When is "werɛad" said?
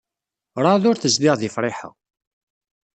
0.55-0.83